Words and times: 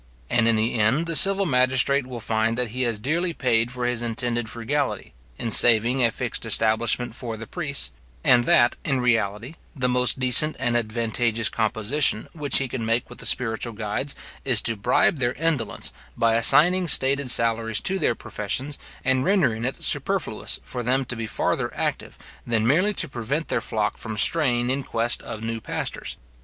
And, 0.31 0.47
in 0.47 0.55
the 0.55 0.73
end, 0.73 1.05
the 1.05 1.15
civil 1.15 1.45
magistrate 1.45 2.07
will 2.07 2.19
find 2.19 2.57
that 2.57 2.69
he 2.71 2.81
has 2.89 2.97
dearly 2.97 3.33
paid 3.33 3.71
for 3.71 3.85
his 3.85 4.01
intended 4.01 4.49
frugality, 4.49 5.13
in 5.37 5.51
saving 5.51 6.03
a 6.03 6.09
fixed 6.09 6.43
establishment 6.43 7.13
for 7.13 7.37
the 7.37 7.45
priests; 7.45 7.91
and 8.23 8.45
that, 8.45 8.75
in 8.83 8.99
reality, 8.99 9.53
the 9.75 9.87
most 9.87 10.19
decent 10.19 10.55
and 10.57 10.75
advantageous 10.75 11.49
composition, 11.49 12.27
which 12.33 12.57
he 12.57 12.67
can 12.67 12.83
make 12.83 13.11
with 13.11 13.19
the 13.19 13.27
spiritual 13.27 13.73
guides, 13.73 14.15
is 14.43 14.59
to 14.61 14.75
bribe 14.75 15.19
their 15.19 15.33
indolence, 15.33 15.93
by 16.17 16.33
assigning 16.33 16.87
stated 16.87 17.29
salaries 17.29 17.79
to 17.81 17.99
their 17.99 18.15
profession, 18.15 18.71
and 19.05 19.23
rendering 19.23 19.63
it 19.63 19.83
superfluous 19.83 20.59
for 20.63 20.81
them 20.81 21.05
to 21.05 21.15
be 21.15 21.27
farther 21.27 21.71
active, 21.77 22.17
than 22.47 22.65
merely 22.65 22.95
to 22.95 23.07
prevent 23.07 23.49
their 23.49 23.61
flock 23.61 23.97
from 23.97 24.17
straying 24.17 24.71
in 24.71 24.81
quest 24.81 25.21
of 25.21 25.43
new 25.43 25.61
pastors. 25.61 26.17